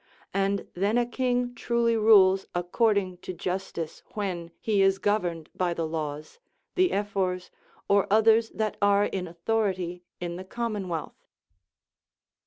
[0.33, 5.85] And then a king trnly rules according to justice, when he is governed by the
[5.85, 6.39] laws,
[6.73, 7.51] the Ephors,
[7.87, 11.27] or others that are in authority in the commonwealth.